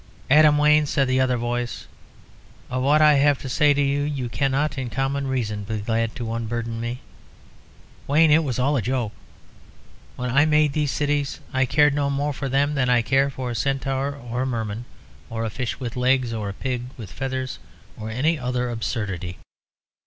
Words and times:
"Adam 0.31 0.57
Wayne," 0.57 0.87
said 0.87 1.07
the 1.07 1.19
other 1.21 1.37
voice, 1.37 1.85
"of 2.71 2.81
what 2.81 3.03
I 3.03 3.13
have 3.17 3.37
to 3.43 3.47
say 3.47 3.71
you 3.71 4.29
cannot 4.29 4.75
in 4.75 4.89
common 4.89 5.27
reason 5.27 5.63
be 5.63 5.77
glad 5.77 6.15
to 6.15 6.33
unburden 6.33 6.81
me. 6.81 7.01
Wayne, 8.07 8.31
it 8.31 8.43
was 8.43 8.57
all 8.57 8.75
a 8.75 8.81
joke. 8.81 9.11
When 10.15 10.31
I 10.31 10.43
made 10.45 10.73
these 10.73 10.89
cities, 10.89 11.39
I 11.53 11.67
cared 11.67 11.93
no 11.93 12.09
more 12.09 12.33
for 12.33 12.49
them 12.49 12.73
than 12.73 12.89
I 12.89 13.03
care 13.03 13.29
for 13.29 13.51
a 13.51 13.55
centaur, 13.55 14.15
or 14.15 14.41
a 14.41 14.45
merman, 14.47 14.85
or 15.29 15.45
a 15.45 15.51
fish 15.51 15.79
with 15.79 15.95
legs, 15.95 16.33
or 16.33 16.49
a 16.49 16.53
pig 16.53 16.85
with 16.97 17.11
feathers, 17.11 17.59
or 17.95 18.09
any 18.09 18.39
other 18.39 18.71
absurdity. 18.71 19.37